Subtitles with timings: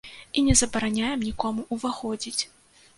[0.39, 2.43] І не забараняем нікому ўваходзіць.